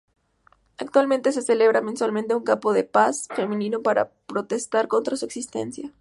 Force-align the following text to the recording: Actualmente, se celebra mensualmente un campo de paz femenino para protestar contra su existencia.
Actualmente, 0.79 1.31
se 1.31 1.43
celebra 1.43 1.79
mensualmente 1.81 2.33
un 2.33 2.41
campo 2.43 2.73
de 2.73 2.83
paz 2.83 3.27
femenino 3.35 3.83
para 3.83 4.09
protestar 4.25 4.87
contra 4.87 5.15
su 5.15 5.25
existencia. 5.25 5.89